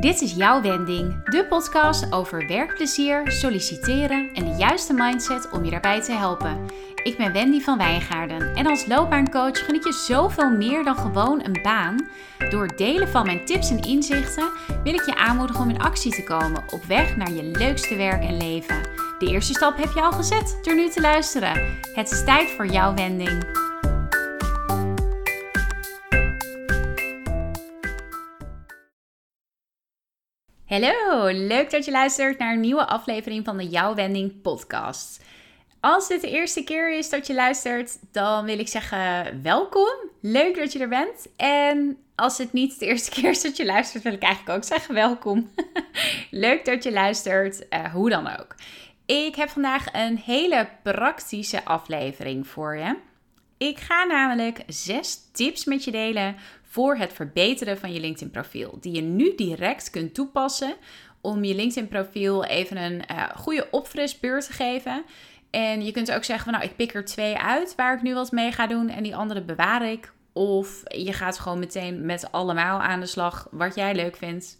[0.00, 5.70] Dit is jouw wending, de podcast over werkplezier, solliciteren en de juiste mindset om je
[5.70, 6.66] daarbij te helpen.
[7.02, 11.62] Ik ben Wendy van Wijngaarden en als loopbaancoach geniet je zoveel meer dan gewoon een
[11.62, 12.08] baan.
[12.50, 14.50] Door delen van mijn tips en inzichten
[14.84, 18.22] wil ik je aanmoedigen om in actie te komen op weg naar je leukste werk
[18.22, 18.80] en leven.
[19.18, 21.78] De eerste stap heb je al gezet door nu te luisteren.
[21.94, 23.68] Het is tijd voor jouw wending.
[30.70, 35.24] Hallo, leuk dat je luistert naar een nieuwe aflevering van de Jouw Wending podcast.
[35.80, 39.88] Als dit de eerste keer is dat je luistert, dan wil ik zeggen welkom.
[40.20, 41.28] Leuk dat je er bent.
[41.36, 44.64] En als het niet de eerste keer is dat je luistert, wil ik eigenlijk ook
[44.64, 45.50] zeggen welkom.
[46.30, 48.54] Leuk dat je luistert, uh, hoe dan ook.
[49.06, 52.96] Ik heb vandaag een hele praktische aflevering voor je.
[53.58, 56.36] Ik ga namelijk zes tips met je delen
[56.70, 58.78] voor het verbeteren van je LinkedIn profiel.
[58.80, 60.74] Die je nu direct kunt toepassen
[61.20, 65.04] om je LinkedIn profiel even een uh, goede opfrisbeurt te geven.
[65.50, 68.14] En je kunt ook zeggen van nou ik pik er twee uit waar ik nu
[68.14, 70.12] wat mee ga doen en die andere bewaar ik.
[70.32, 74.58] Of je gaat gewoon meteen met allemaal aan de slag wat jij leuk vindt.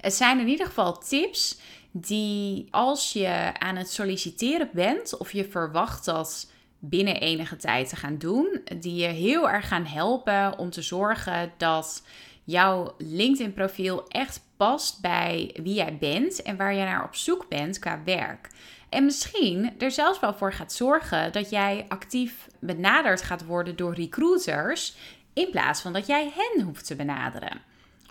[0.00, 1.58] Het zijn in ieder geval tips
[1.90, 7.96] die als je aan het solliciteren bent of je verwacht dat binnen enige tijd te
[7.96, 12.02] gaan doen, die je heel erg gaan helpen om te zorgen dat
[12.44, 17.78] jouw LinkedIn-profiel echt past bij wie jij bent en waar je naar op zoek bent
[17.78, 18.48] qua werk.
[18.88, 23.94] En misschien er zelfs wel voor gaat zorgen dat jij actief benaderd gaat worden door
[23.94, 24.96] recruiters
[25.32, 27.60] in plaats van dat jij hen hoeft te benaderen.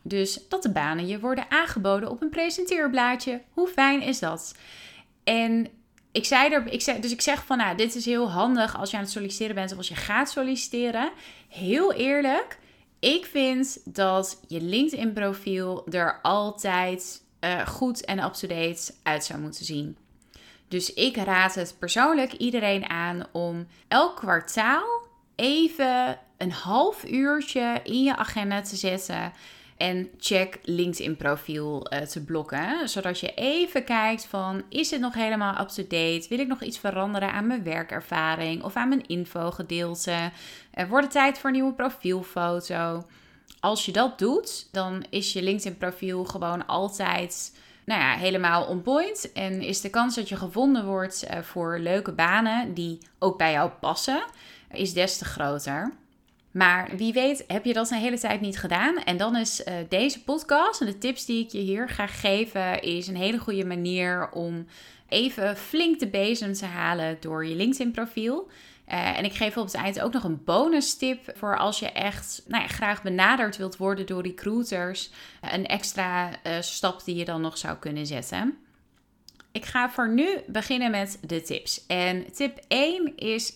[0.03, 3.41] Dus dat de banen je worden aangeboden op een presenteerblaadje.
[3.53, 4.55] Hoe fijn is dat?
[5.23, 5.67] En
[6.11, 8.91] ik zei er, ik zei, dus ik zeg van, nou, dit is heel handig als
[8.91, 11.11] je aan het solliciteren bent of als je gaat solliciteren.
[11.47, 12.59] Heel eerlijk,
[12.99, 19.97] ik vind dat je LinkedIn-profiel er altijd uh, goed en up-to-date uit zou moeten zien.
[20.67, 28.03] Dus ik raad het persoonlijk iedereen aan om elk kwartaal even een half uurtje in
[28.03, 29.33] je agenda te zetten
[29.79, 32.89] en check LinkedIn profiel uh, te blokken.
[32.89, 36.25] Zodat je even kijkt van is het nog helemaal up-to-date?
[36.29, 40.31] Wil ik nog iets veranderen aan mijn werkervaring of aan mijn infogedeelte?
[40.71, 43.05] Er wordt het tijd voor een nieuwe profielfoto.
[43.59, 48.81] Als je dat doet, dan is je LinkedIn profiel gewoon altijd nou ja, helemaal on
[48.81, 49.31] point.
[49.33, 53.51] En is de kans dat je gevonden wordt uh, voor leuke banen die ook bij
[53.51, 54.23] jou passen,
[54.71, 55.93] is des te groter.
[56.51, 58.97] Maar wie weet heb je dat een hele tijd niet gedaan.
[58.97, 62.81] En dan is uh, deze podcast en de tips die ik je hier ga geven,
[62.81, 64.65] is een hele goede manier om
[65.07, 68.49] even flink de bezem te halen door je LinkedIn profiel.
[68.87, 71.91] Uh, en ik geef op het eind ook nog een bonus tip voor als je
[71.91, 75.09] echt nou ja, graag benaderd wilt worden door recruiters.
[75.41, 78.57] een extra stap die je dan nog zou kunnen zetten.
[79.51, 81.85] Ik ga voor nu beginnen met de tips.
[81.87, 83.53] En tip 1 is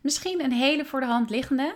[0.00, 1.74] misschien een hele voor de hand liggende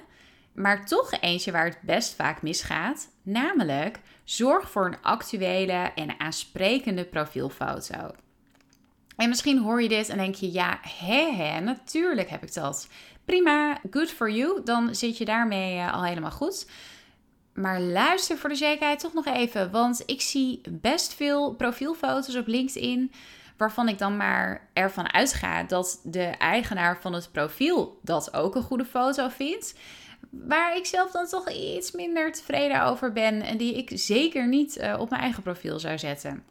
[0.58, 3.08] maar toch eentje waar het best vaak misgaat.
[3.22, 8.10] Namelijk, zorg voor een actuele en aansprekende profielfoto.
[9.16, 12.88] En misschien hoor je dit en denk je, ja, hè, hè, natuurlijk heb ik dat.
[13.24, 14.60] Prima, good for you.
[14.64, 16.70] Dan zit je daarmee uh, al helemaal goed.
[17.54, 22.46] Maar luister voor de zekerheid toch nog even, want ik zie best veel profielfoto's op
[22.46, 23.12] LinkedIn
[23.56, 28.62] waarvan ik dan maar ervan uitga dat de eigenaar van het profiel dat ook een
[28.62, 29.74] goede foto vindt
[30.30, 34.76] waar ik zelf dan toch iets minder tevreden over ben en die ik zeker niet
[34.76, 36.44] uh, op mijn eigen profiel zou zetten.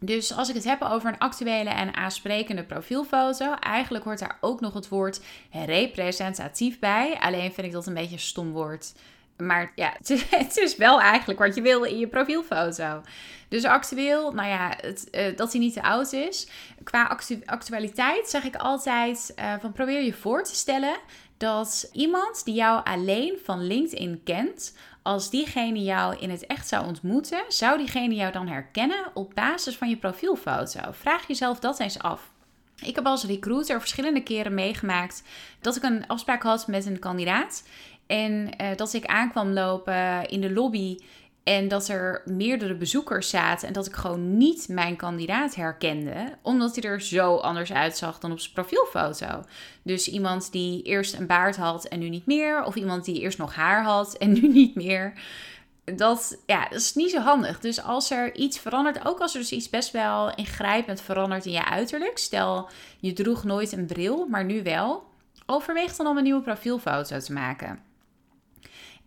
[0.00, 4.60] Dus als ik het heb over een actuele en aansprekende profielfoto, eigenlijk hoort daar ook
[4.60, 7.18] nog het woord representatief bij.
[7.20, 8.92] Alleen vind ik dat een beetje een stom woord.
[9.36, 9.96] Maar ja,
[10.30, 13.02] het is wel eigenlijk wat je wil in je profielfoto.
[13.48, 16.48] Dus actueel, nou ja, het, uh, dat hij niet te oud is.
[16.84, 20.96] Qua actu actualiteit zeg ik altijd uh, van probeer je voor te stellen
[21.36, 26.86] dat iemand die jou alleen van LinkedIn kent, als diegene jou in het echt zou
[26.86, 30.80] ontmoeten, zou diegene jou dan herkennen op basis van je profielfoto?
[30.90, 32.30] Vraag jezelf dat eens af.
[32.82, 35.22] Ik heb als recruiter verschillende keren meegemaakt
[35.60, 37.62] dat ik een afspraak had met een kandidaat.
[38.06, 40.96] En uh, dat ik aankwam lopen in de lobby
[41.46, 46.74] en dat er meerdere bezoekers zaten en dat ik gewoon niet mijn kandidaat herkende, omdat
[46.74, 49.44] hij er zo anders uitzag dan op zijn profielfoto.
[49.82, 53.38] Dus iemand die eerst een baard had en nu niet meer, of iemand die eerst
[53.38, 55.12] nog haar had en nu niet meer.
[55.84, 57.60] Dat, ja, dat is niet zo handig.
[57.60, 61.52] Dus als er iets verandert, ook als er dus iets best wel ingrijpend verandert in
[61.52, 62.68] je uiterlijk, stel
[63.00, 65.04] je droeg nooit een bril, maar nu wel,
[65.46, 67.85] overweeg dan om een nieuwe profielfoto te maken.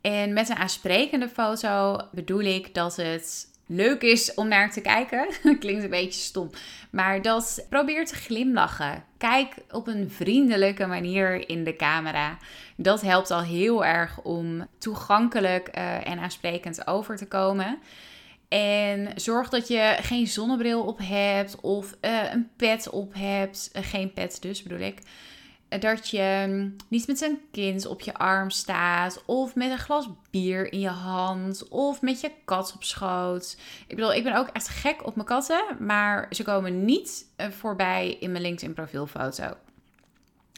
[0.01, 5.28] En met een aansprekende foto bedoel ik dat het leuk is om naar te kijken.
[5.60, 6.50] Klinkt een beetje stom.
[6.90, 9.04] Maar dat probeer te glimlachen.
[9.18, 12.38] Kijk op een vriendelijke manier in de camera.
[12.75, 17.80] Dat helpt al heel erg om toegankelijk uh, en aansprekend over te komen.
[18.48, 23.69] En zorg dat je geen zonnebril op hebt of uh, een pet op hebt.
[23.75, 25.00] Uh, geen pet dus bedoel ik
[25.80, 30.10] dat je mm, niet met een kind op je arm staat, of met een glas
[30.30, 33.57] bier in je hand, of met je kat op schoot.
[33.88, 37.48] Ik bedoel, ik ben ook echt gek op mijn katten, maar ze komen niet eh,
[37.50, 39.54] voorbij in mijn LinkedIn profielfoto.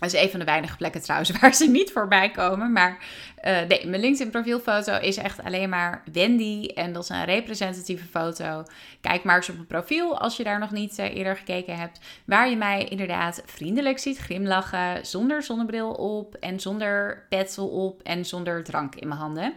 [0.01, 2.71] Dat is een van de weinige plekken trouwens waar ze niet voorbij komen.
[2.71, 2.97] Maar
[3.43, 6.65] uh, nee, mijn LinkedIn profielfoto is echt alleen maar Wendy.
[6.65, 8.63] En dat is een representatieve foto.
[9.01, 11.99] Kijk maar eens op mijn profiel als je daar nog niet uh, eerder gekeken hebt.
[12.25, 15.05] Waar je mij inderdaad vriendelijk ziet glimlachen.
[15.05, 19.53] Zonder zonnebril op en zonder petsel op en zonder drank in mijn handen.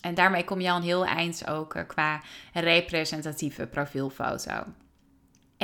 [0.00, 2.20] En daarmee kom je al een heel eind ook uh, qua
[2.52, 4.64] representatieve profielfoto.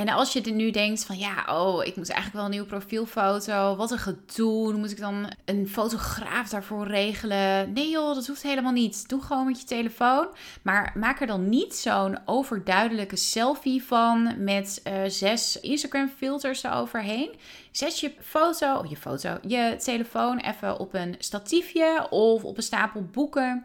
[0.00, 2.66] En als je er nu denkt van ja, oh, ik moet eigenlijk wel een nieuwe
[2.66, 3.76] profielfoto.
[3.76, 4.72] Wat een gedoe.
[4.72, 7.72] Moet ik dan een fotograaf daarvoor regelen?
[7.72, 9.08] Nee joh, dat hoeft helemaal niet.
[9.08, 10.28] Doe gewoon met je telefoon.
[10.62, 17.30] Maar maak er dan niet zo'n overduidelijke selfie van met uh, zes Instagram filters eroverheen.
[17.70, 23.02] Zet je foto, je foto, je telefoon even op een statiefje of op een stapel
[23.02, 23.64] boeken.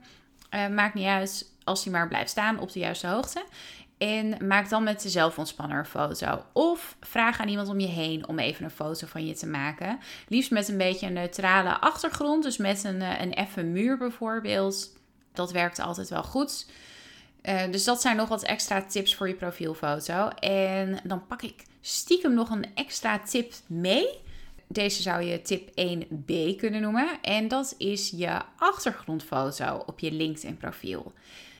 [0.51, 3.43] Uh, maakt niet uit als die maar blijft staan op de juiste hoogte.
[3.97, 6.43] En maak dan met de zelfontspanner een foto.
[6.53, 9.99] Of vraag aan iemand om je heen om even een foto van je te maken.
[10.27, 12.43] Liefst met een beetje een neutrale achtergrond.
[12.43, 14.93] Dus met een, eh, een effen muur bijvoorbeeld.
[15.33, 16.65] Dat werkt altijd wel goed.
[17.43, 20.27] Uh, dus dat zijn nog wat extra tips voor je profielfoto.
[20.39, 24.07] En dan pak ik stiekem nog een extra tip mee.
[24.67, 27.07] Deze zou je tip 1b kunnen noemen.
[27.21, 31.13] En dat is je achtergrondfoto op je LinkedIn profiel.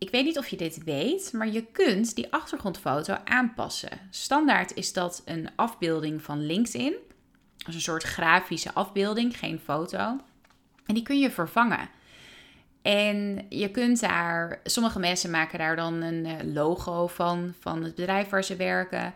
[0.06, 3.90] Ik weet niet of je dit weet, maar je kunt die achtergrondfoto aanpassen.
[4.10, 6.96] Standaard is dat een afbeelding van LinkedIn.
[7.66, 9.98] Dus een soort grafische afbeelding, geen foto.
[10.86, 11.90] En die kun je vervangen.
[12.82, 17.96] En je kunt daar, sommige mensen maken daar dan een eh, logo van, van het
[17.96, 19.14] bedrijf waar ze werken.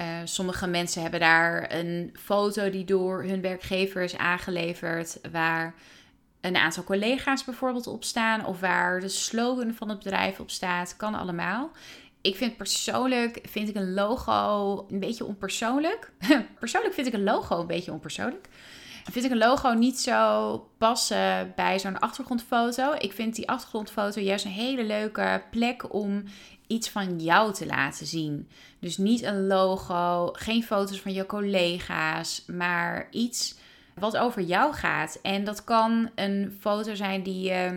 [0.00, 5.74] Uh, sommige mensen hebben daar een foto die door hun werkgever is aangeleverd, waar
[6.44, 10.96] een aantal collega's bijvoorbeeld op staan, of waar de slogan van het bedrijf op staat.
[10.96, 11.70] Kan allemaal.
[12.20, 16.12] Ik vind persoonlijk vind ik een logo een beetje onpersoonlijk.
[16.60, 18.48] persoonlijk vind ik een logo een beetje onpersoonlijk.
[19.10, 22.94] Vind ik een logo niet zo passen bij zo'n achtergrondfoto.
[22.98, 26.24] Ik vind die achtergrondfoto juist een hele leuke plek om
[26.66, 28.48] iets van jou te laten zien.
[28.78, 33.54] Dus niet een logo, geen foto's van je collega's, maar iets
[33.94, 35.18] wat over jou gaat.
[35.22, 37.70] En dat kan een foto zijn die uh,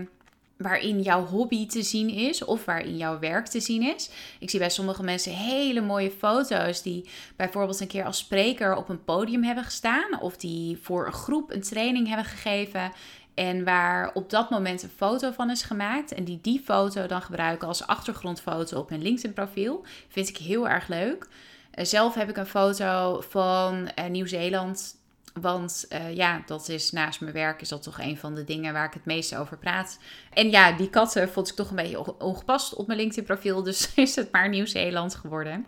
[0.58, 4.10] waarin jouw hobby te zien is of waarin jouw werk te zien is.
[4.40, 8.90] Ik zie bij sommige mensen hele mooie foto's die bijvoorbeeld een keer als spreker op
[8.90, 12.92] een podium hebben gestaan of die voor een groep een training hebben gegeven.
[13.34, 16.14] En waar op dat moment een foto van is gemaakt.
[16.14, 19.86] En die die foto dan gebruiken als achtergrondfoto op hun LinkedIn profiel.
[20.08, 21.28] Vind ik heel erg leuk.
[21.72, 24.96] Eh, zelf heb ik een foto van uh, Nieuw-Zeeland
[25.42, 28.74] want uh, ja, dat is naast mijn werk is dat toch een van de dingen
[28.74, 30.00] waar ik het meest over praat.
[30.34, 33.64] En ja, die katten vond ik toch een beetje ongepast op mijn LinkedIn profiel.
[33.64, 35.66] Dus is het maar Nieuw-Zeeland geworden.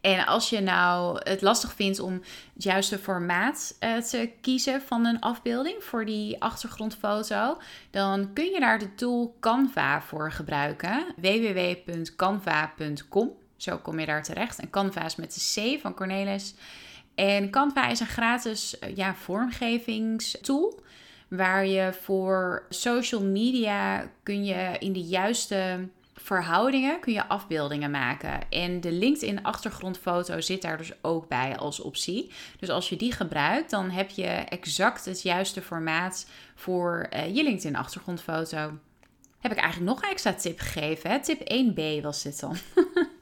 [0.00, 2.22] En als je nou het lastig vindt om
[2.54, 7.58] het juiste formaat uh, te kiezen van een afbeelding voor die achtergrondfoto,
[7.90, 11.06] dan kun je daar de tool Canva voor gebruiken.
[11.16, 13.32] www.canva.com.
[13.56, 14.58] Zo kom je daar terecht.
[14.58, 16.54] En Canva is met de C van Cornelis.
[17.18, 20.80] En Canva is een gratis eh, ja, vormgevingstool.
[21.28, 28.50] Waar je voor social media kun je in de juiste verhoudingen kun je afbeeldingen maken.
[28.50, 32.30] En de LinkedIn achtergrondfoto zit daar dus ook bij als optie.
[32.58, 37.42] Dus als je die gebruikt, dan heb je exact het juiste formaat voor uh, je
[37.42, 38.78] LinkedIn achtergrondfoto.
[39.38, 41.10] Heb ik eigenlijk nog een extra tip gegeven.
[41.10, 41.20] Hè?
[41.20, 42.56] Tip 1b was dit dan.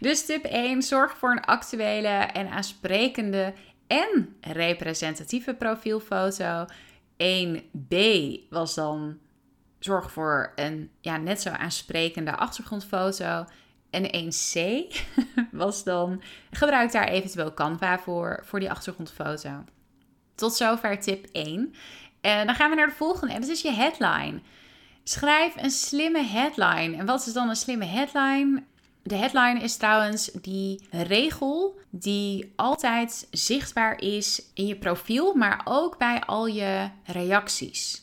[0.00, 3.52] Dus tip 1, zorg voor een actuele en aansprekende
[3.86, 6.66] en representatieve profielfoto.
[7.16, 7.96] 1b
[8.50, 9.18] was dan
[9.78, 13.44] zorg voor een ja, net zo aansprekende achtergrondfoto.
[13.90, 14.60] En 1c
[15.50, 19.64] was dan gebruik daar eventueel Canva voor, voor die achtergrondfoto.
[20.34, 21.74] Tot zover tip 1.
[22.20, 24.40] En dan gaan we naar de volgende en dat is je headline.
[25.04, 26.96] Schrijf een slimme headline.
[26.96, 28.62] En wat is dan een slimme headline?
[29.02, 35.98] De headline is trouwens die regel die altijd zichtbaar is in je profiel, maar ook
[35.98, 38.02] bij al je reacties.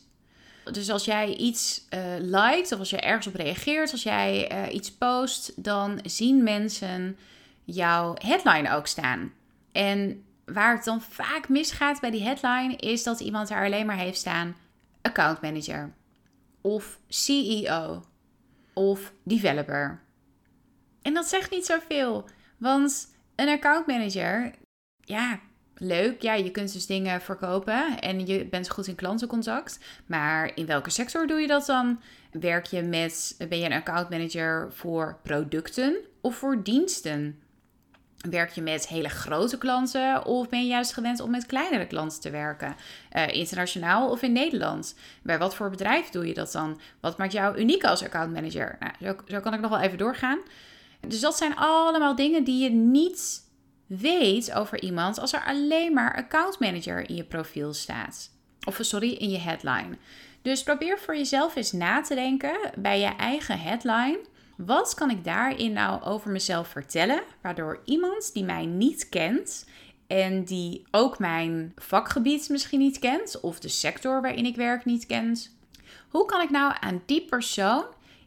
[0.71, 4.73] Dus als jij iets uh, liked of als je ergens op reageert, als jij uh,
[4.73, 7.17] iets post, dan zien mensen
[7.63, 9.33] jouw headline ook staan.
[9.71, 13.97] En waar het dan vaak misgaat bij die headline is dat iemand daar alleen maar
[13.97, 14.55] heeft staan
[15.01, 15.93] account manager
[16.61, 18.03] of CEO
[18.73, 20.01] of developer.
[21.09, 22.25] En dat zegt niet zoveel,
[22.57, 24.51] want een account manager,
[25.01, 25.39] ja,
[25.75, 26.21] leuk.
[26.21, 29.79] Ja, je kunt dus dingen verkopen en je bent goed in klantencontact.
[30.05, 32.01] Maar in welke sector doe je dat dan?
[32.31, 37.39] Werk je met, ben je een account manager voor producten of voor diensten?
[38.29, 42.21] Werk je met hele grote klanten of ben je juist gewend om met kleinere klanten
[42.21, 42.75] te werken?
[43.13, 44.95] Uh, internationaal of in Nederland?
[45.23, 46.79] Bij wat voor bedrijf doe je dat dan?
[46.99, 48.77] Wat maakt jou uniek als account manager?
[48.79, 50.39] Nou, zo kan ik nog wel even doorgaan.
[51.07, 53.47] Dus dat zijn allemaal dingen die je niet
[53.85, 58.31] weet over iemand als er alleen maar account manager in je profiel staat.
[58.67, 59.97] Of sorry, in je headline.
[60.41, 64.19] Dus probeer voor jezelf eens na te denken bij je eigen headline.
[64.57, 69.65] Wat kan ik daarin nou over mezelf vertellen, waardoor iemand die mij niet kent
[70.07, 75.05] en die ook mijn vakgebied misschien niet kent of de sector waarin ik werk niet
[75.05, 75.57] kent,
[76.09, 77.85] hoe kan ik nou aan die persoon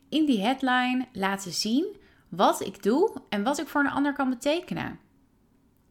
[0.08, 1.96] in die headline laten zien
[2.36, 4.98] wat ik doe en wat ik voor een ander kan betekenen?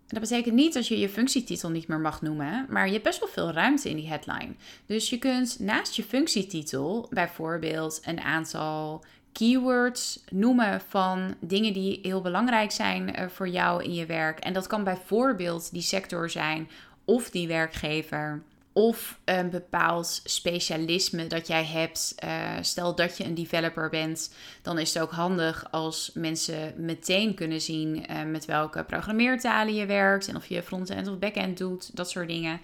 [0.08, 3.20] Dat betekent niet dat je je functietitel niet meer mag noemen, maar je hebt best
[3.20, 4.54] wel veel ruimte in die headline.
[4.86, 12.22] Dus je kunt naast je functietitel bijvoorbeeld een aantal keywords noemen van dingen die heel
[12.22, 14.40] belangrijk zijn eh, voor jou in je werk.
[14.40, 16.70] En dat kan bijvoorbeeld die sector zijn
[17.06, 18.44] of die werkgever
[18.74, 22.16] of een bepaald specialisme dat jij hebt.
[22.24, 27.34] Uh, stel dat je een developer bent, dan is het ook handig als mensen meteen
[27.34, 31.96] kunnen zien uh, met welke programmeertalen je werkt en of je front-end of back-end doet,
[31.96, 32.60] dat soort dingen.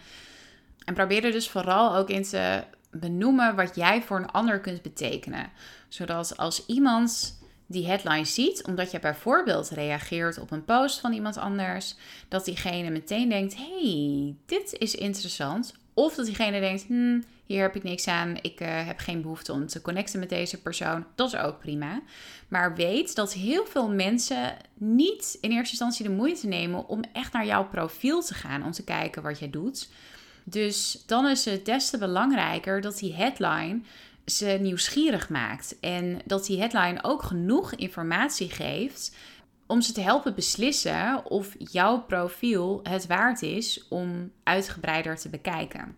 [0.86, 4.82] En probeer er dus vooral ook in te benoemen wat jij voor een ander kunt
[4.82, 5.52] betekenen.
[5.88, 11.38] Zodat als iemand die headline ziet, omdat je bijvoorbeeld reageert op een post van iemand
[11.38, 11.96] anders,
[12.28, 15.74] dat diegene meteen denkt: hey, dit is interessant.
[15.98, 19.52] Of dat diegene denkt, hm, hier heb ik niks aan, ik uh, heb geen behoefte
[19.52, 21.06] om te connecten met deze persoon.
[21.16, 22.02] Dat is ook prima.
[22.48, 27.34] Maar weet dat heel veel mensen niet in eerste instantie de moeite nemen om echt
[27.34, 29.90] naar jouw profiel te gaan, om te kijken wat jij doet.
[30.44, 33.80] Dus dan is het des te belangrijker dat die headline
[34.26, 35.80] ze nieuwsgierig maakt.
[35.80, 39.16] En dat die headline ook genoeg informatie geeft
[39.68, 45.96] om ze te helpen beslissen of jouw profiel het waard is om uitgebreider te bekijken.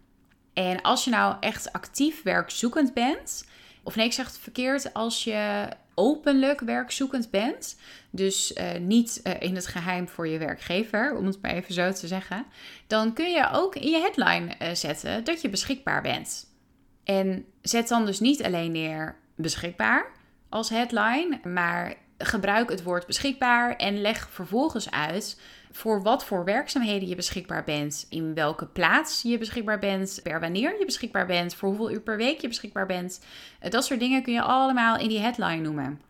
[0.53, 3.47] En als je nou echt actief werkzoekend bent,
[3.83, 9.33] of nee, ik zeg het verkeerd, als je openlijk werkzoekend bent, dus uh, niet uh,
[9.39, 12.45] in het geheim voor je werkgever, om het maar even zo te zeggen,
[12.87, 16.47] dan kun je ook in je headline uh, zetten dat je beschikbaar bent.
[17.03, 20.11] En zet dan dus niet alleen neer beschikbaar
[20.49, 25.39] als headline, maar gebruik het woord beschikbaar en leg vervolgens uit
[25.71, 30.75] voor wat voor werkzaamheden je beschikbaar bent, in welke plaats je beschikbaar bent, per wanneer
[30.79, 33.21] je beschikbaar bent, voor hoeveel uur per week je beschikbaar bent.
[33.59, 36.01] Eh, dat soort dingen kun je allemaal in die headline noemen.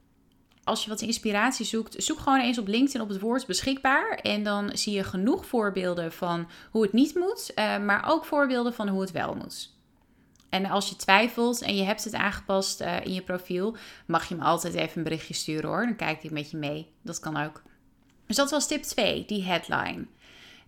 [0.64, 4.20] Als je wat inspiratie zoekt, zoek gewoon eens op LinkedIn op het woord beschikbaar.
[4.22, 8.74] En dan zie je genoeg voorbeelden van hoe het niet moet, eh, maar ook voorbeelden
[8.74, 9.79] van hoe het wel moet.
[10.50, 13.76] En als je twijfelt en je hebt het aangepast uh, in je profiel,
[14.06, 15.86] mag je me altijd even een berichtje sturen hoor.
[15.86, 16.92] Dan kijk ik met je mee.
[17.02, 17.62] Dat kan ook.
[18.28, 20.06] Dus dat was tip 2, die headline.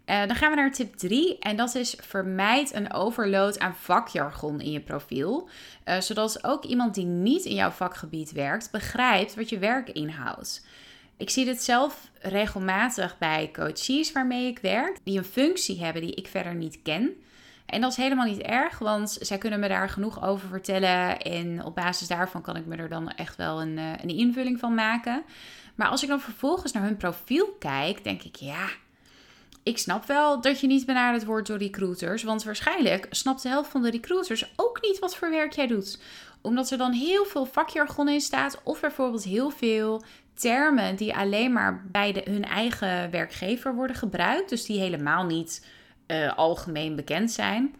[0.05, 4.61] Uh, dan gaan we naar tip 3 en dat is vermijd een overload aan vakjargon
[4.61, 5.49] in je profiel.
[5.85, 10.65] Uh, zodat ook iemand die niet in jouw vakgebied werkt begrijpt wat je werk inhoudt.
[11.17, 16.15] Ik zie dit zelf regelmatig bij coaches waarmee ik werk, die een functie hebben die
[16.15, 17.09] ik verder niet ken.
[17.65, 21.21] En dat is helemaal niet erg, want zij kunnen me daar genoeg over vertellen.
[21.21, 24.59] En op basis daarvan kan ik me er dan echt wel een, eh, een invulling
[24.59, 25.23] van maken.
[25.75, 28.69] Maar als ik dan vervolgens naar hun profiel kijk, denk ik ja.
[29.63, 32.23] Ik snap wel dat je niet benaderd wordt door recruiters.
[32.23, 35.99] Want waarschijnlijk snapt de helft van de recruiters ook niet wat voor werk jij doet.
[36.41, 38.61] Omdat er dan heel veel vakjargon in staat.
[38.63, 40.03] Of bijvoorbeeld heel veel
[40.33, 44.49] termen die alleen maar bij de, hun eigen werkgever worden gebruikt.
[44.49, 45.65] Dus die helemaal niet
[46.11, 47.75] uh, algemeen bekend zijn.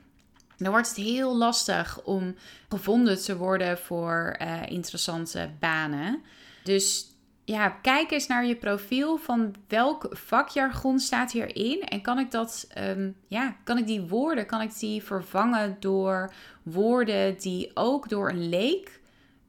[0.57, 2.35] Dan wordt het heel lastig om
[2.69, 6.21] gevonden te worden voor uh, interessante banen.
[6.63, 7.11] Dus
[7.45, 12.67] ja, kijk eens naar je profiel van welk vakjargon staat hierin en kan ik dat,
[12.77, 16.33] um, ja, kan ik die woorden, kan ik die vervangen door
[16.63, 18.99] woorden die ook door een leek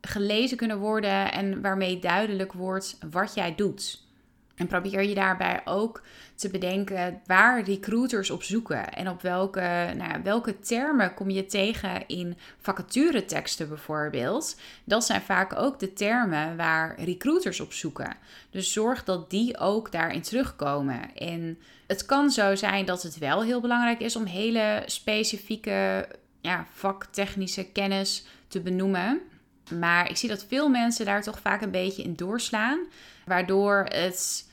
[0.01, 4.02] gelezen kunnen worden en waarmee duidelijk wordt wat jij doet.
[4.63, 6.03] En probeer je daarbij ook
[6.35, 8.93] te bedenken waar recruiters op zoeken.
[8.93, 14.61] En op welke, nou, welke termen kom je tegen in vacatureteksten bijvoorbeeld.
[14.85, 18.17] Dat zijn vaak ook de termen waar recruiters op zoeken.
[18.51, 21.17] Dus zorg dat die ook daarin terugkomen.
[21.17, 26.09] En het kan zo zijn dat het wel heel belangrijk is om hele specifieke
[26.41, 29.21] ja, vaktechnische kennis te benoemen.
[29.79, 32.79] Maar ik zie dat veel mensen daar toch vaak een beetje in doorslaan.
[33.25, 34.51] Waardoor het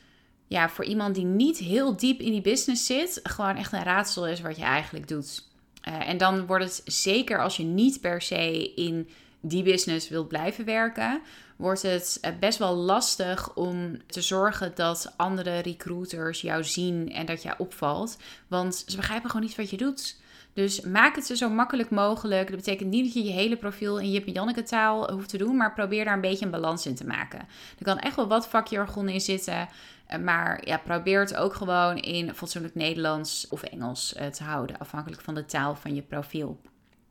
[0.49, 4.27] ja, voor iemand die niet heel diep in die business zit, gewoon echt een raadsel
[4.27, 5.47] is wat je eigenlijk doet.
[5.87, 9.09] Uh, en dan wordt het zeker als je niet per se in
[9.41, 11.21] die business wilt blijven werken,
[11.55, 17.25] wordt het eh, best wel lastig om te zorgen dat andere recruiters jou zien en
[17.25, 18.17] dat jij opvalt.
[18.47, 20.15] Want ze begrijpen gewoon niet wat je doet.
[20.53, 22.47] Dus maak het zo makkelijk mogelijk.
[22.47, 25.37] Dat betekent niet dat je je hele profiel in Jip en Janneke taal hoeft te
[25.37, 27.39] doen, maar probeer daar een beetje een balans in te maken.
[27.77, 29.67] Er kan echt wel wat vakjargon in zitten,
[30.07, 34.77] eh, maar ja, probeer het ook gewoon in fatsoenlijk Nederlands of Engels eh, te houden,
[34.77, 36.61] afhankelijk van de taal van je profiel.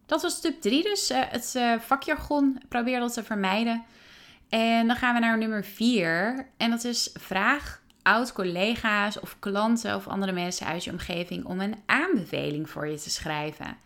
[0.06, 2.60] Dat was tip 3 dus, uh, het vakjargon.
[2.68, 3.84] Probeer dat te vermijden.
[4.48, 10.06] En dan gaan we naar nummer 4 en dat is vraag oud-collega's of klanten of
[10.06, 13.76] andere mensen uit je omgeving om een aanbeveling voor je te schrijven.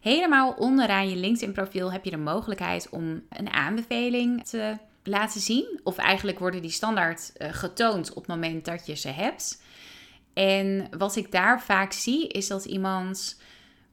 [0.00, 5.80] Helemaal onderaan je LinkedIn-profiel heb je de mogelijkheid om een aanbeveling te laten zien.
[5.82, 9.62] Of eigenlijk worden die standaard uh, getoond op het moment dat je ze hebt.
[10.32, 13.40] En wat ik daar vaak zie is dat iemand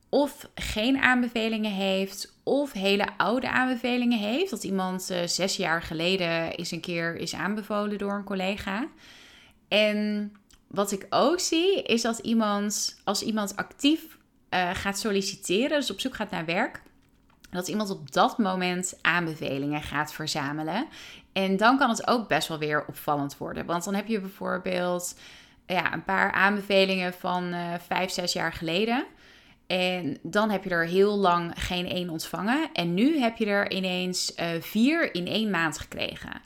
[0.09, 4.49] of geen aanbevelingen heeft, of hele oude aanbevelingen heeft.
[4.49, 8.87] Dat iemand uh, zes jaar geleden eens een keer is aanbevolen door een collega.
[9.67, 10.31] En
[10.67, 14.17] wat ik ook zie, is dat iemand, als iemand actief
[14.49, 16.81] uh, gaat solliciteren, dus op zoek gaat naar werk,
[17.49, 20.87] dat iemand op dat moment aanbevelingen gaat verzamelen.
[21.33, 23.65] En dan kan het ook best wel weer opvallend worden.
[23.65, 25.15] Want dan heb je bijvoorbeeld
[25.65, 29.05] ja, een paar aanbevelingen van uh, vijf, zes jaar geleden.
[29.67, 32.69] En dan heb je er heel lang geen één ontvangen.
[32.73, 36.41] En nu heb je er ineens uh, vier in één maand gekregen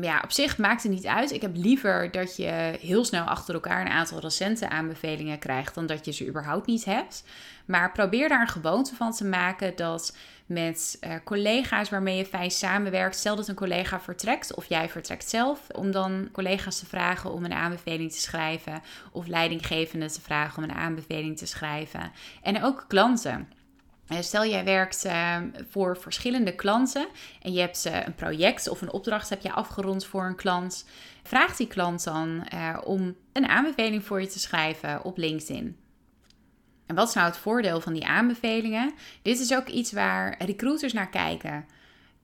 [0.00, 1.32] ja, op zich maakt het niet uit.
[1.32, 5.86] Ik heb liever dat je heel snel achter elkaar een aantal recente aanbevelingen krijgt dan
[5.86, 7.24] dat je ze überhaupt niet hebt.
[7.66, 12.50] Maar probeer daar een gewoonte van te maken dat met uh, collega's waarmee je fijn
[12.50, 17.32] samenwerkt, stel dat een collega vertrekt of jij vertrekt zelf, om dan collega's te vragen
[17.32, 22.12] om een aanbeveling te schrijven of leidinggevenden te vragen om een aanbeveling te schrijven.
[22.42, 23.48] En ook klanten.
[24.08, 27.08] Eh, stel jij werkt ehm, voor verschillende klanten
[27.42, 30.84] en je hebt een project of een opdracht heb je afgerond voor een klant.
[31.22, 35.76] Vraag die klant dan eh, om een aanbeveling voor je te schrijven op LinkedIn.
[36.86, 38.94] En wat is nou het voordeel van die aanbevelingen?
[39.22, 41.66] Dit is ook iets waar recruiters naar kijken.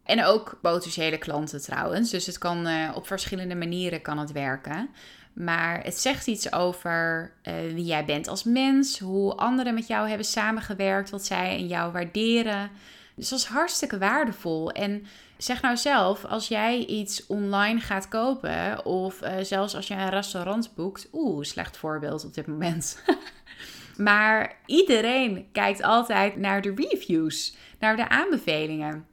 [0.04, 2.10] En ook potentiële klanten trouwens.
[2.10, 4.90] Dus het kan op verschillende manieren kan het werken.
[5.34, 10.08] Maar het zegt iets over uh, wie jij bent als mens, hoe anderen met jou
[10.08, 12.70] hebben samengewerkt, wat zij in jou waarderen.
[13.14, 14.70] Dus dat is hartstikke waardevol.
[14.70, 19.94] En zeg nou zelf, als jij iets online gaat kopen, of uh, zelfs als je
[19.94, 23.02] een restaurant boekt, oeh, slecht voorbeeld op dit moment.
[23.96, 29.06] maar iedereen kijkt altijd naar de reviews, naar de aanbevelingen.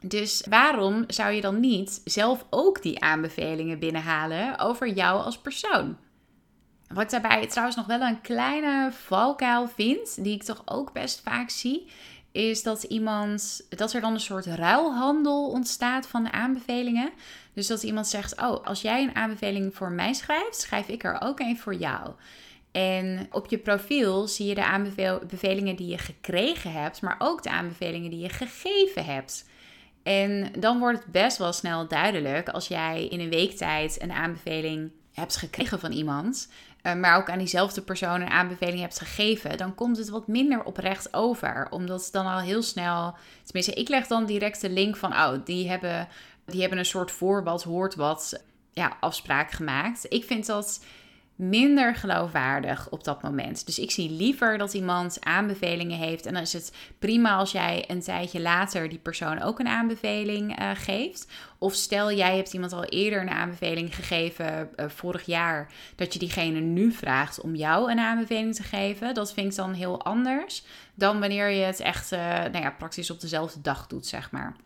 [0.00, 5.96] Dus waarom zou je dan niet zelf ook die aanbevelingen binnenhalen over jou als persoon?
[6.88, 11.20] Wat ik daarbij trouwens nog wel een kleine valkuil vind, die ik toch ook best
[11.20, 11.90] vaak zie,
[12.32, 17.10] is dat iemand, dat er dan een soort ruilhandel ontstaat van de aanbevelingen.
[17.52, 21.20] Dus dat iemand zegt: Oh, als jij een aanbeveling voor mij schrijft, schrijf ik er
[21.20, 22.10] ook een voor jou.
[22.72, 27.50] En op je profiel zie je de aanbevelingen die je gekregen hebt, maar ook de
[27.50, 29.44] aanbevelingen die je gegeven hebt.
[30.06, 34.12] En dan wordt het best wel snel duidelijk als jij in een week tijd een
[34.12, 36.48] aanbeveling hebt gekregen van iemand,
[36.82, 40.62] eh, maar ook aan diezelfde persoon een aanbeveling hebt gegeven, dan komt het wat minder
[40.62, 41.66] oprecht over.
[41.70, 43.14] Omdat het dan al heel snel,
[43.44, 46.08] tenminste, ik leg dan direct de link van, oh, die hebben,
[46.44, 48.42] die hebben een soort voor wat hoort wat
[48.72, 50.06] ja, afspraak gemaakt.
[50.08, 50.84] Ik vind dat
[51.36, 53.66] minder geloofwaardig op dat moment.
[53.66, 56.26] Dus ik zie liever dat iemand aanbevelingen heeft.
[56.26, 60.60] En dan is het prima als jij een tijdje later die persoon ook een aanbeveling
[60.60, 61.26] uh, geeft.
[61.58, 66.18] Of stel jij hebt iemand al eerder een aanbeveling gegeven uh, vorig jaar, dat je
[66.18, 69.14] diegene nu vraagt om jou een aanbeveling te geven.
[69.14, 73.10] Dat vind ik dan heel anders dan wanneer je het echt uh, nou ja, praktisch
[73.10, 74.56] op dezelfde dag doet, zeg maar.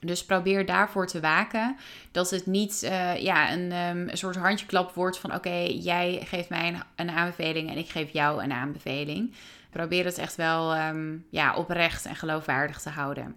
[0.00, 1.76] Dus probeer daarvoor te waken
[2.10, 6.48] dat het niet uh, ja, een, um, een, soort handjeklap wordt van oké, jij geeft
[6.48, 9.34] mij een, aanbeveling en ik geef jou een aanbeveling.
[9.70, 13.36] Probeer het echt wel um, ja, oprecht en geloofwaardig te houden.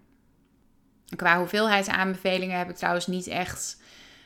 [1.15, 3.82] Qua hoeveelheid aanbevelingen heb ik trouwens niet echt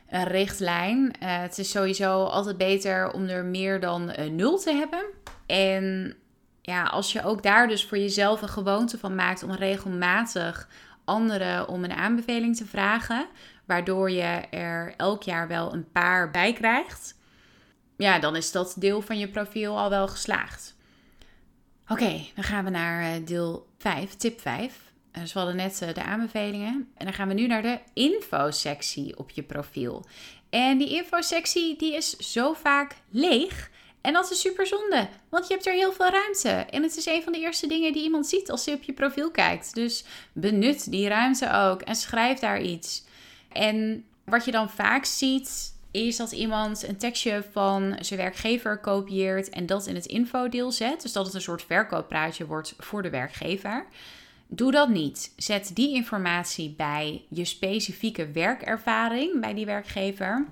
[0.10, 1.00] een richtlijn.
[1.24, 5.06] Uh, het is sowieso altijd beter om er meer dan uh, nul te hebben.
[5.46, 6.16] En
[6.62, 10.68] ja, als je ook daar dus voor jezelf een gewoonte van maakt om regelmatig
[11.06, 13.28] anderen om een aanbeveling te vragen,
[13.66, 17.16] waardoor je er elk jaar wel een paar bij krijgt,
[17.98, 20.76] ja, dan is dat deel van je profiel al wel geslaagd.
[21.88, 24.84] Oké, dan gaan we naar eh, deel 5, tip 5.
[25.12, 26.92] Dus we hadden net de aanbevelingen.
[26.98, 30.06] En dan gaan we nu naar de infosectie op je profiel.
[30.50, 33.70] En die infosectie die is zo vaak leeg
[34.06, 36.50] en dat is super zonde, want je hebt er heel veel ruimte.
[36.50, 38.94] En het is een van de eerste dingen die iemand ziet als hij op je
[38.94, 39.74] profiel kijkt.
[39.74, 43.04] Dus benut die ruimte ook en schrijf daar iets.
[43.52, 49.50] En wat je dan vaak ziet, is dat iemand een tekstje van zijn werkgever kopieert
[49.50, 51.02] en dat in het infodeel zet.
[51.02, 53.86] Dus dat het een soort verkooppraatje wordt voor de werkgever.
[54.48, 55.34] Doe dat niet.
[55.38, 60.46] Zet die informatie bij je specifieke werkervaring bij die werkgever.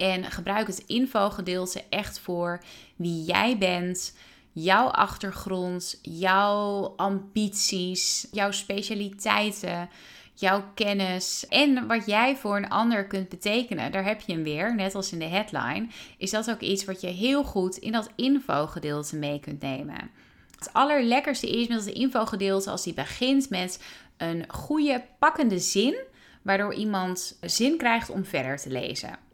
[0.00, 2.62] En gebruik het infogedeelte echt voor
[2.96, 4.16] wie jij bent,
[4.52, 9.88] jouw achtergrond, jouw ambities, jouw specialiteiten,
[10.34, 13.92] jouw kennis en wat jij voor een ander kunt betekenen.
[13.92, 15.86] Daar heb je hem weer, net als in de headline.
[16.18, 20.10] Is dat ook iets wat je heel goed in dat infogedeelte mee kunt nemen?
[20.58, 23.82] Het allerlekkerste is met het infogedeelte als die begint met
[24.16, 25.96] een goede pakkende zin,
[26.42, 29.28] waardoor iemand zin krijgt om verder te lezen.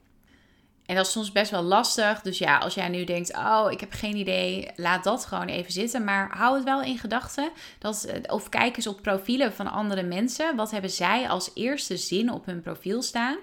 [0.87, 2.23] En dat is soms best wel lastig.
[2.23, 5.73] Dus ja, als jij nu denkt, oh, ik heb geen idee, laat dat gewoon even
[5.73, 6.05] zitten.
[6.05, 7.51] Maar hou het wel in gedachten.
[7.79, 10.57] Dat, of kijk eens op profielen van andere mensen.
[10.57, 13.37] Wat hebben zij als eerste zin op hun profiel staan?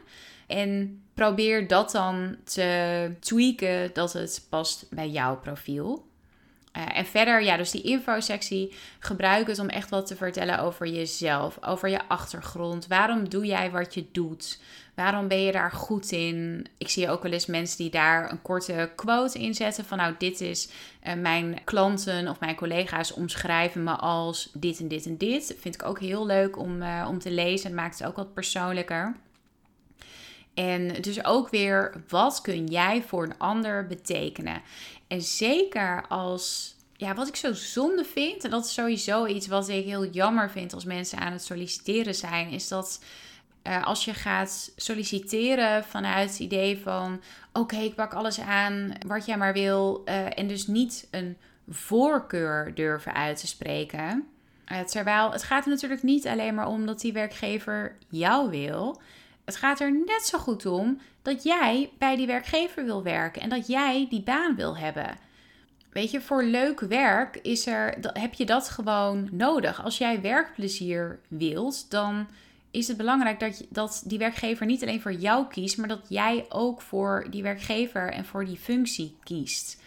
[0.47, 6.05] En probeer dat dan te tweaken dat het past bij jouw profiel.
[6.77, 10.87] Uh, en verder, ja, dus die infosectie, gebruik het om echt wat te vertellen over
[10.87, 12.87] jezelf, over je achtergrond.
[12.87, 14.59] Waarom doe jij wat je doet?
[14.95, 16.67] Waarom ben je daar goed in?
[16.77, 20.15] Ik zie ook wel eens mensen die daar een korte quote in zetten van nou,
[20.17, 20.69] dit is
[21.07, 25.55] uh, mijn klanten of mijn collega's omschrijven me als dit en dit en dit.
[25.59, 27.67] Vind ik ook heel leuk om, uh, om te lezen.
[27.67, 29.15] Het maakt het ook wat persoonlijker.
[30.53, 34.61] En dus ook weer, wat kun jij voor een ander betekenen?
[35.07, 39.69] En zeker als, ja, wat ik zo zonde vind, en dat is sowieso iets wat
[39.69, 42.99] ik heel jammer vind als mensen aan het solliciteren zijn, is dat
[43.63, 47.21] uh, als je gaat solliciteren vanuit het idee van:
[47.53, 52.73] oké, ik pak alles aan wat jij maar wil, uh, en dus niet een voorkeur
[52.75, 54.27] durven uit te spreken.
[54.71, 59.01] Uh, terwijl het gaat er natuurlijk niet alleen maar om dat die werkgever jou wil.
[59.45, 63.49] Het gaat er net zo goed om dat jij bij die werkgever wil werken en
[63.49, 65.17] dat jij die baan wil hebben.
[65.89, 69.83] Weet je, voor leuk werk is er, heb je dat gewoon nodig.
[69.83, 72.27] Als jij werkplezier wilt, dan
[72.73, 76.45] is het belangrijk dat, dat die werkgever niet alleen voor jou kiest, maar dat jij
[76.49, 79.81] ook voor die werkgever en voor die functie kiest.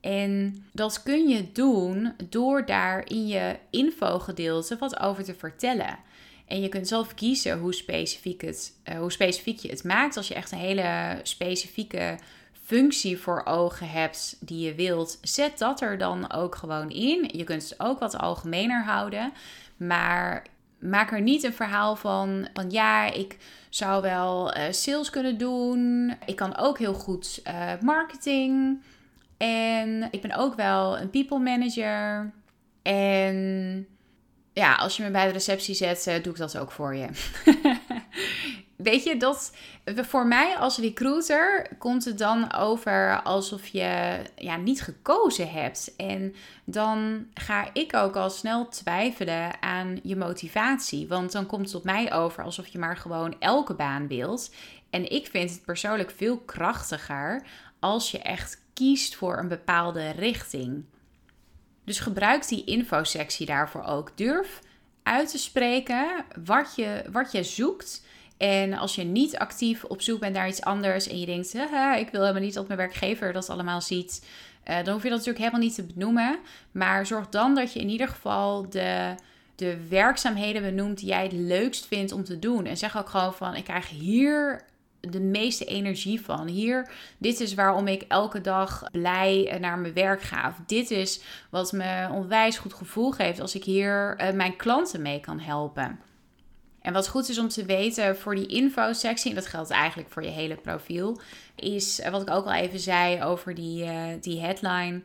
[0.00, 5.98] En dat kun je doen door daar in je infogedeelte wat over te vertellen.
[6.46, 10.16] En je kunt zelf kiezen hoe specifiek, het, uh, hoe specifiek je het maakt.
[10.16, 12.18] Als je echt een hele specifieke
[12.64, 17.30] functie voor ogen hebt die je wilt, zet dat er dan ook gewoon in.
[17.32, 19.32] Je kunt het ook wat algemener houden.
[19.76, 20.46] Maar
[20.78, 23.36] maak er niet een verhaal van, van ja, ik
[23.68, 26.12] zou wel uh, sales kunnen doen.
[26.26, 28.82] Ik kan ook heel goed uh, marketing.
[29.36, 32.32] En ik ben ook wel een people manager.
[32.82, 33.86] En
[34.52, 37.08] ja, als je me bij de receptie zet, uh, doe ik dat ook voor je.
[38.78, 39.52] Weet je, dat
[39.84, 45.94] voor mij als recruiter komt het dan over alsof je ja, niet gekozen hebt.
[45.96, 51.08] En dan ga ik ook al snel twijfelen aan je motivatie.
[51.08, 54.54] Want dan komt het op mij over alsof je maar gewoon elke baan wilt.
[54.90, 57.42] En ik vind het persoonlijk veel krachtiger
[57.78, 60.84] als je echt kiest voor een bepaalde richting.
[61.84, 64.16] Dus gebruik die infosectie daarvoor ook.
[64.16, 64.60] Durf
[65.02, 68.06] uit te spreken wat je, wat je zoekt.
[68.38, 71.54] En als je niet actief op zoek bent naar iets anders en je denkt,
[71.98, 74.26] ik wil helemaal niet dat mijn werkgever dat allemaal ziet,
[74.68, 76.38] uh, dan hoef je dat natuurlijk helemaal niet te benoemen.
[76.72, 79.14] Maar zorg dan dat je in ieder geval de,
[79.54, 82.66] de werkzaamheden benoemt die jij het leukst vindt om te doen.
[82.66, 84.64] En zeg ook gewoon van, ik krijg hier
[85.00, 86.46] de meeste energie van.
[86.46, 90.54] Hier, dit is waarom ik elke dag blij eh, naar mijn werk ga.
[90.66, 91.20] dit is
[91.50, 96.00] wat me onwijs goed gevoel geeft als ik hier uh, mijn klanten mee kan helpen.
[96.88, 100.22] En wat goed is om te weten voor die info-sectie, en dat geldt eigenlijk voor
[100.22, 101.20] je hele profiel,
[101.54, 105.02] is eh, wat ik ook al even zei over die, uh, die headline.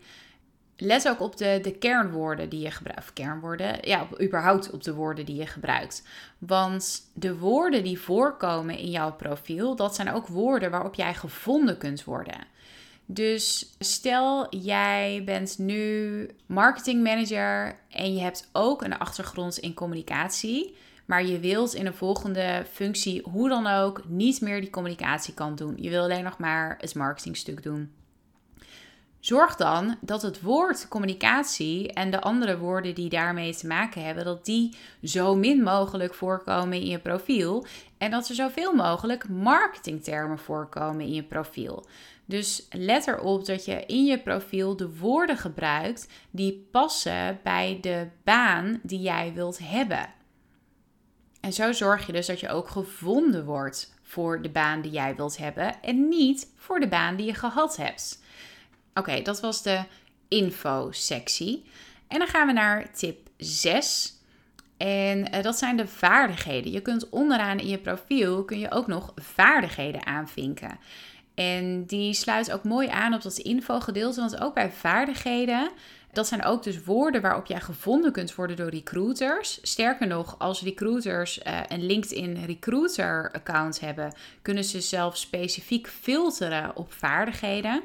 [0.77, 3.13] let ook op de, de kernwoorden die je gebruikt.
[3.13, 6.03] Kernwoorden, ja, überhaupt op de woorden die je gebruikt.
[6.37, 11.77] Want de woorden die voorkomen in jouw profiel, dat zijn ook woorden waarop jij gevonden
[11.77, 12.37] kunt worden.
[13.05, 21.25] Dus stel jij bent nu marketingmanager en je hebt ook een achtergrond in communicatie, maar
[21.25, 25.75] je wilt in een volgende functie hoe dan ook niet meer die communicatiekant doen.
[25.77, 27.91] Je wil alleen nog maar het marketingstuk doen.
[29.23, 34.25] Zorg dan dat het woord communicatie en de andere woorden die daarmee te maken hebben,
[34.25, 37.65] dat die zo min mogelijk voorkomen in je profiel
[37.97, 41.85] en dat er zoveel mogelijk marketingtermen voorkomen in je profiel.
[42.25, 48.07] Dus let erop dat je in je profiel de woorden gebruikt die passen bij de
[48.23, 50.21] baan die jij wilt hebben.
[51.43, 55.15] En zo zorg je dus dat je ook gevonden wordt voor de baan die jij
[55.15, 58.21] wilt hebben en niet voor de baan die je gehad hebt.
[58.93, 59.83] Oké, dat was de
[60.27, 61.65] info-sectie.
[62.07, 64.13] En dan gaan we naar tip 6.
[64.77, 66.71] En uh, dat zijn de vaardigheden.
[66.71, 70.79] Je kunt onderaan in je profiel kun je ook nog vaardigheden aanvinken.
[71.35, 74.19] En die sluit ook mooi aan op dat info-gedeelte.
[74.19, 75.71] Want ook bij vaardigheden,
[76.13, 79.59] dat zijn ook dus woorden waarop jij gevonden kunt worden door recruiters.
[79.61, 86.93] Sterker nog, als recruiters een LinkedIn recruiter account hebben, kunnen ze zelf specifiek filteren op
[86.93, 87.83] vaardigheden.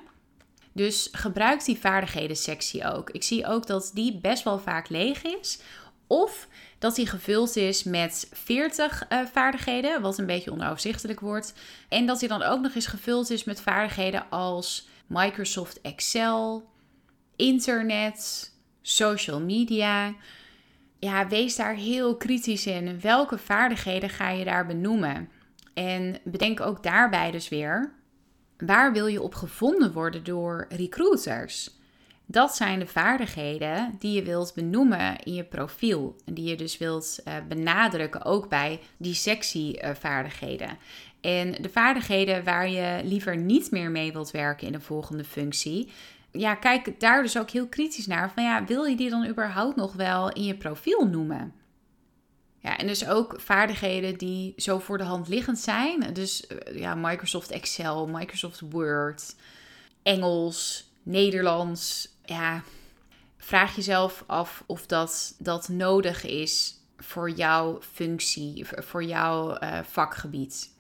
[0.73, 3.11] Dus gebruik die vaardigheden sectie ook.
[3.11, 5.59] Ik zie ook dat die best wel vaak leeg is.
[6.07, 11.53] Of dat die gevuld is met 40 uh, eh, vaardigheden, wat een beetje onoverzichtelijk wordt.
[11.89, 16.69] En dat die dan ook nog eens gevuld is met vaardigheden als Microsoft Excel,
[17.39, 18.51] internet,
[18.83, 20.15] social media.
[20.99, 23.01] Ja, wees daar heel kritisch in.
[23.01, 25.29] Welke vaardigheden ga je daar benoemen?
[25.75, 27.97] En bedenk ook daarbij dus weer
[28.59, 31.71] Waar wil je op gevonden worden door recruiters?
[32.27, 36.17] Dat zijn de vaardigheden die je wilt benoemen in je profiel.
[36.25, 40.69] En die je dus wilt uh, benadrukken ook bij die sectievaardigheden.
[40.69, 45.25] Uh, en de vaardigheden waar je liever niet meer mee wilt werken in de volgende
[45.25, 45.93] functie.
[46.33, 48.33] Ja, kijk daar dus ook heel kritisch naar.
[48.33, 51.55] Van ja, wil je die dan überhaupt nog wel in je profiel noemen?
[52.59, 56.13] Ja, en dus ook vaardigheden die zo voor de hand liggend zijn.
[56.13, 59.35] Dus eh, ja, Microsoft Excel, Microsoft Word,
[60.03, 62.09] Engels, Nederlands.
[62.25, 62.63] Ja,
[63.37, 70.71] vraag jezelf af of dat, dat nodig is voor jouw functie, voor jouw uh, vakgebied.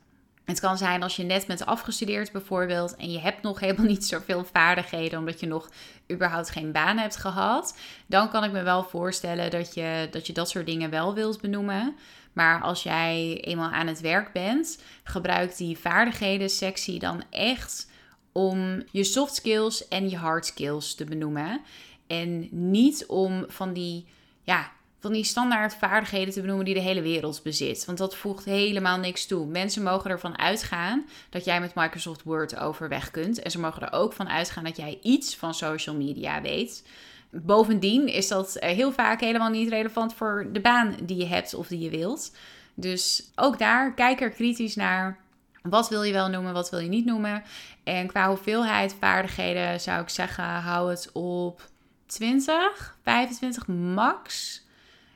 [0.49, 4.07] Het kan zijn als je net bent afgestudeerd bijvoorbeeld en je hebt nog helemaal niet
[4.07, 5.71] zoveel vaardigheden omdat je nog
[6.13, 7.79] überhaupt geen baan hebt gehad.
[8.07, 11.41] Dan kan ik me wel voorstellen dat je dat, je dat soort dingen wel wilt
[11.41, 11.97] benoemen.
[12.33, 17.91] Maar als jij eenmaal aan het werk bent, gebruik die vaardigheden sectie dan echt
[18.33, 21.61] om je soft skills en je hard skills te benoemen.
[22.07, 24.07] En niet om van die
[24.43, 27.85] ja, van die standaard vaardigheden te benoemen die de hele wereld bezit.
[27.85, 29.47] Want dat voegt helemaal niks toe.
[29.47, 33.43] Mensen mogen ervan uitgaan dat jij met Microsoft Word overweg kunt.
[33.43, 36.85] En ze mogen er ook van uitgaan dat jij iets van social media weet.
[37.31, 41.55] Bovendien is dat eh, heel vaak helemaal niet relevant voor de baan die je hebt
[41.55, 42.37] of die je wilt.
[42.75, 45.19] Dus ook daar, kijk er kritisch naar.
[45.63, 47.43] Wat wil je wel noemen, wat wil je niet noemen?
[47.85, 51.69] En qua hoeveelheid vaardigheden zou ik zeggen, hou het op
[52.07, 54.61] 20, 25 max.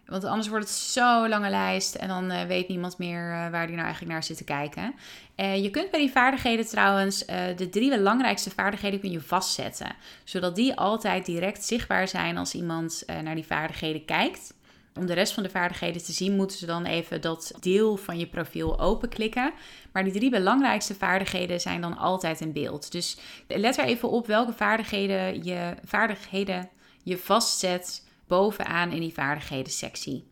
[0.06, 3.66] Want anders wordt het zo'n lange lijst en dan uh, weet niemand meer uh, waar
[3.66, 4.94] die nou eigenlijk naar zit te kijken.
[5.36, 9.94] Uh, je kunt bij die vaardigheden trouwens de drie belangrijkste vaardigheden kun je vastzetten.
[10.24, 14.54] Zodat die altijd direct zichtbaar zijn als iemand naar die vaardigheden kijkt.
[14.94, 18.18] Om de rest van de vaardigheden te zien, moeten ze dan even dat deel van
[18.18, 19.52] je profiel openklikken.
[19.92, 22.92] Maar die drie belangrijkste vaardigheden zijn dan altijd in beeld.
[22.92, 23.16] Dus
[23.48, 26.68] let er even op welke vaardigheden je, vaardigheden
[27.02, 30.24] je vastzet bovenaan in die vaardigheden sectie.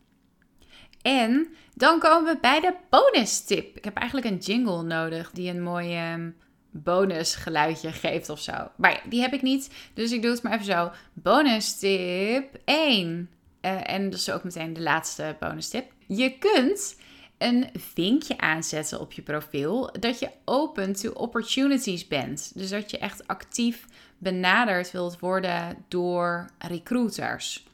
[1.02, 3.76] En dan komen we bij de bonus tip.
[3.76, 6.36] Ik heb eigenlijk een jingle nodig die een mooi um,
[6.70, 8.70] bonus geluidje geeft of zo.
[8.76, 10.90] Maar die heb ik niet, dus ik doe het maar even zo.
[11.12, 13.30] Bonus tip 1.
[13.62, 15.92] Uh, en dat is ook meteen de laatste bonus tip.
[16.06, 16.96] Je kunt
[17.38, 22.52] een vinkje aanzetten op je profiel dat je open to opportunities bent.
[22.54, 23.86] Dus dat je echt actief
[24.18, 27.68] benaderd wilt worden door recruiters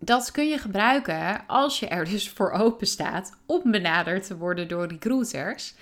[0.00, 4.68] dat kun je gebruiken als je er dus voor open staat om benaderd te worden
[4.68, 5.74] door recruiters.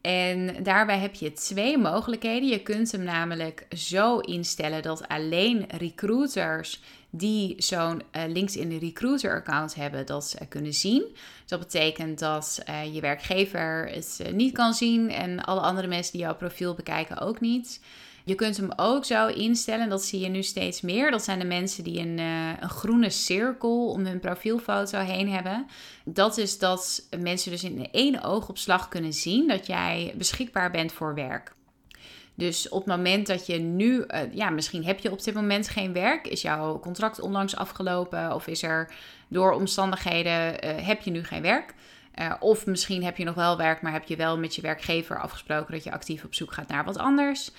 [0.00, 2.48] En daarbij heb je twee mogelijkheden.
[2.48, 6.80] Je kunt hem namelijk zo instellen dat alleen recruiters
[7.10, 11.04] die zo'n uh, LinkedIn recruiter account hebben, dat ze kunnen zien.
[11.46, 16.12] dat betekent dat uh, je werkgever het uh, niet kan zien en alle andere mensen
[16.12, 17.80] die jouw profiel bekijken ook niet.
[18.24, 21.10] Je kunt hem ook zo instellen, dat zie je nu steeds meer.
[21.10, 25.66] Dat zijn de mensen die een, uh, een groene cirkel om hun profielfoto heen hebben.
[26.04, 31.14] Dat is dat mensen dus in één oogopslag kunnen zien dat jij beschikbaar bent voor
[31.14, 31.54] werk.
[32.34, 35.68] Dus op het moment dat je nu, uh, ja, misschien heb je op dit moment
[35.68, 38.94] geen werk, is jouw contract onlangs afgelopen of is er
[39.28, 41.74] door omstandigheden, uh, heb je nu geen werk.
[42.40, 45.72] Of misschien heb je nog wel werk, maar heb je wel met je werkgever afgesproken
[45.72, 47.50] dat je actief op zoek gaat naar wat anders.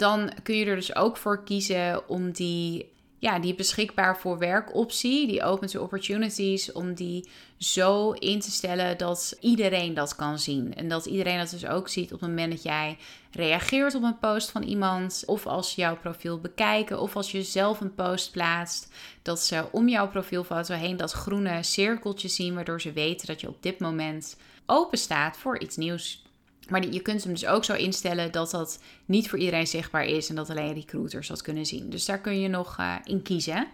[0.00, 4.74] Dan kun je er dus ook voor kiezen om die ja, die beschikbaar voor werk
[4.74, 10.38] optie, die open to opportunities, om die zo in te stellen dat iedereen dat kan
[10.38, 10.74] zien.
[10.74, 12.98] En dat iedereen dat dus ook ziet op het moment dat jij
[13.30, 17.42] reageert op een post van iemand, of als je jouw profiel bekijken, of als je
[17.42, 22.80] zelf een post plaatst, dat ze om jouw profielfoto heen dat groene cirkeltje zien, waardoor
[22.80, 24.36] ze weten dat je op dit moment
[24.66, 26.22] open staat voor iets nieuws.
[26.70, 30.28] Maar je kunt hem dus ook zo instellen dat dat niet voor iedereen zichtbaar is
[30.28, 31.90] en dat alleen recruiters dat kunnen zien.
[31.90, 33.66] Dus daar kun je nog uh, in kiezen.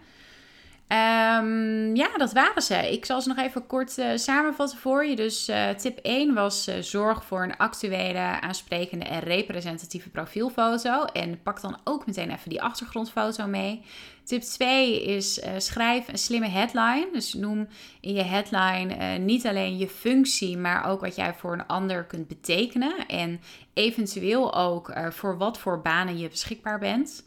[0.89, 2.91] Um, ja, dat waren ze.
[2.91, 5.15] Ik zal ze nog even kort uh, samenvatten voor je.
[5.15, 11.03] Dus uh, tip 1 was uh, zorg voor een actuele, aansprekende en representatieve profielfoto.
[11.05, 13.81] En pak dan ook meteen even die achtergrondfoto mee.
[14.23, 17.07] Tip 2 is schrijf een slimme headline.
[17.13, 17.67] Dus noem
[18.01, 22.27] in je headline niet alleen je functie, maar ook wat jij voor een ander kunt
[22.27, 23.07] betekenen.
[23.07, 23.39] En
[23.73, 27.23] eventueel ook voor wat voor banen je beschikbaar bent.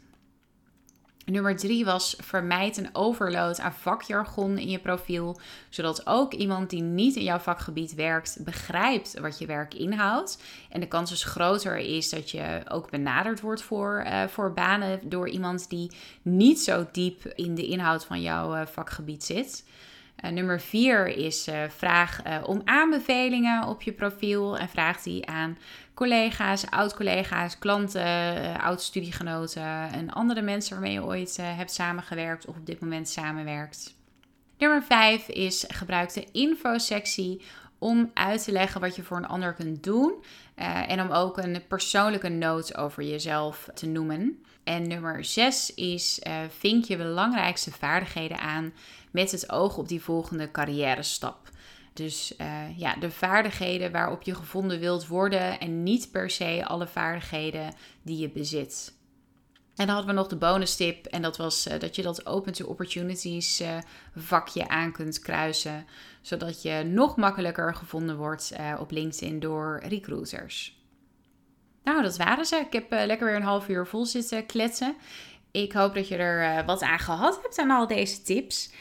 [1.25, 6.81] Nummer drie was vermijd een overload aan vakjargon in je profiel, zodat ook iemand die
[6.81, 10.43] niet in jouw vakgebied werkt begrijpt wat je werk inhoudt.
[10.69, 14.99] En de kans dus groter is dat je ook benaderd wordt voor, uh, voor banen
[15.09, 19.65] door iemand die niet zo diep in de inhoud van jouw uh, vakgebied zit.
[20.25, 25.57] Uh, nummer vier is vraag om aanbevelingen op je profiel en vraag die aan
[25.93, 32.79] collega's, oud-collega's, klanten, oud-studiegenoten en andere mensen waarmee je ooit hebt samengewerkt of op dit
[32.79, 33.95] moment samenwerkt.
[34.57, 37.41] Nummer vijf is gebruik de infosectie
[37.79, 40.23] om uit te leggen wat je voor een ander kunt doen
[40.87, 44.43] en om ook een persoonlijke noot over jezelf te noemen.
[44.63, 48.73] En nummer zes is vink je belangrijkste vaardigheden aan
[49.11, 51.49] met het oog op die volgende carrière stap.
[51.93, 56.87] Dus uh, ja, de vaardigheden waarop je gevonden wilt worden en niet per se alle
[56.87, 58.93] vaardigheden die je bezit.
[59.75, 62.25] En dan hadden we nog de bonus tip en dat was uh, dat je dat
[62.25, 63.77] open to opportunities uh,
[64.15, 65.85] vakje aan kunt kruisen,
[66.21, 70.79] zodat je nog makkelijker gevonden wordt op LinkedIn door recruiters.
[71.83, 72.55] Nou, dat waren ze.
[72.55, 74.95] Ik heb lekker weer een half uur vol zitten kletsen.
[75.51, 78.71] Ik hoop dat je er wat aan gehad hebt aan al deze tips.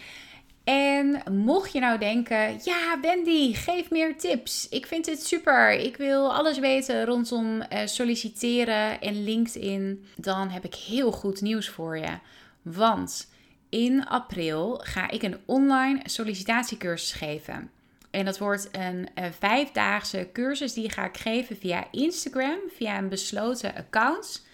[0.70, 4.68] En mocht je nou denken, ja Wendy, geef meer tips.
[4.68, 5.70] Ik vind dit super.
[5.72, 10.04] Ik wil alles weten rondom uh, solliciteren en LinkedIn.
[10.16, 12.18] Dan heb ik heel goed nieuws voor je.
[12.62, 13.28] Want
[13.68, 17.70] in april ga ik een online sollicitatiecursus geven.
[18.10, 23.08] En dat wordt een uh, vijfdaagse cursus die ga ik geven via Instagram, via een
[23.08, 24.48] besloten account.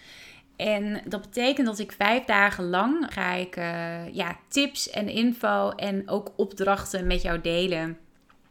[0.56, 5.70] En dat betekent dat ik vijf dagen lang ga ik uh, ja, tips en info
[5.70, 7.98] en ook opdrachten met jou delen.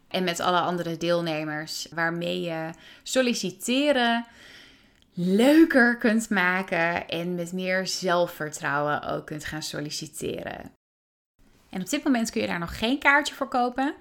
[0.08, 1.88] En met alle andere deelnemers.
[1.94, 2.70] Waarmee je
[3.04, 4.26] solliciteren
[5.13, 7.08] leuker kunt maken.
[7.08, 10.72] En met meer zelfvertrouwen ook kunt gaan solliciteren.
[11.70, 13.96] En op dit moment kun je daar nog geen kaartje voor kopen.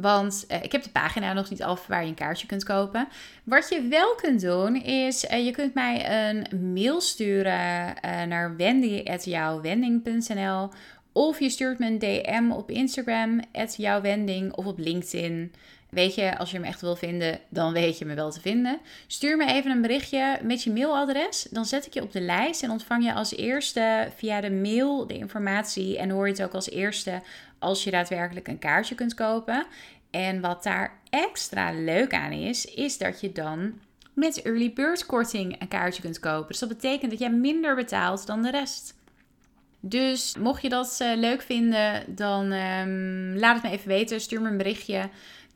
[0.00, 3.08] Want uh, ik heb de pagina nog niet af waar je een kaartje kunt kopen.
[3.44, 8.56] Wat je wel kunt doen is, uh, je kunt mij een mail sturen uh, naar
[8.56, 10.70] wendy.jouwwending.nl
[11.12, 13.40] of je stuurt me een DM op Instagram,
[13.76, 15.52] jouwwending of op LinkedIn.
[15.88, 18.78] Weet je, als je me echt wil vinden, dan weet je me wel te vinden.
[19.06, 21.46] Stuur me even een berichtje met je mailadres.
[21.50, 25.06] Dan zet ik je op de lijst en ontvang je als eerste via de mail
[25.06, 25.98] de informatie.
[25.98, 27.22] En hoor je het ook als eerste
[27.58, 29.66] als je daadwerkelijk een kaartje kunt kopen.
[30.10, 33.80] En wat daar extra leuk aan is, is dat je dan
[34.12, 36.48] met early bird korting een kaartje kunt kopen.
[36.48, 38.96] Dus dat betekent dat jij minder betaalt dan de rest.
[39.80, 44.20] Dus mocht je dat uh, leuk vinden, dan um, laat het me even weten.
[44.20, 45.08] Stuur me een berichtje.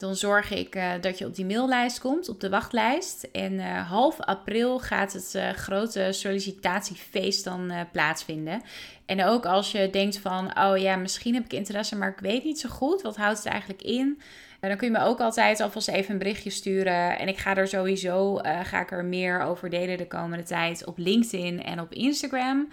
[0.02, 3.22] Dan zorg ik uh, dat je op die maillijst komt, op de wachtlijst.
[3.22, 8.62] En uh, half april gaat het grote sollicitatiefeest dan plaatsvinden.
[9.06, 12.44] En ook als je denkt van, oh ja, misschien heb ik interesse, maar ik weet
[12.44, 13.02] niet zo goed.
[13.02, 14.20] Wat houdt het eigenlijk in?
[14.60, 17.18] dan kun je me ook altijd alvast even een berichtje sturen.
[17.18, 20.98] En ik ga er sowieso, ga ik er meer over delen de komende tijd op
[20.98, 22.68] LinkedIn en op Instagram.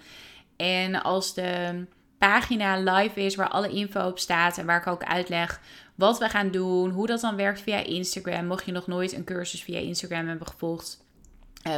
[0.56, 1.84] En als de
[2.18, 5.60] pagina live is waar alle info op staat en waar ik ook uitleg
[6.00, 9.24] wat we gaan doen, hoe dat dan werkt via Instagram, mocht je nog nooit een
[9.24, 11.04] cursus via Instagram hebben gevolgd,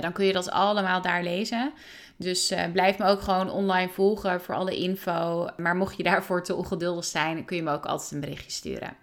[0.00, 1.72] dan kun je dat allemaal daar lezen.
[2.16, 5.48] Dus blijf me ook gewoon online volgen voor alle info.
[5.56, 8.96] Maar mocht je daarvoor te ongeduldig zijn, kun je me ook altijd een berichtje sturen.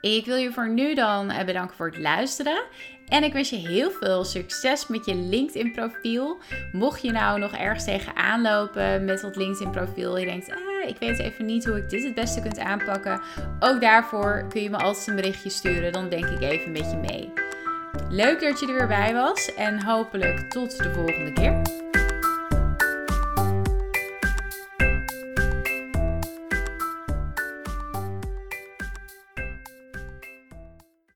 [0.00, 2.62] Ik wil je voor nu dan bedanken voor het luisteren.
[3.08, 6.38] En ik wens je heel veel succes met je LinkedIn profiel.
[6.72, 10.18] Mocht je nou nog ergens tegenaan lopen met dat LinkedIn profiel.
[10.18, 13.20] Je denkt, ah, ik weet even niet hoe ik dit het beste kunt aanpakken.
[13.60, 15.92] Ook daarvoor kun je me altijd een berichtje sturen.
[15.92, 17.32] Dan denk ik even met je mee.
[18.08, 19.54] Leuk dat je er weer bij was.
[19.54, 21.75] En hopelijk tot de volgende keer.